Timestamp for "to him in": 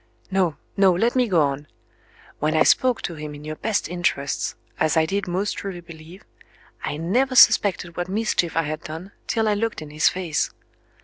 3.03-3.45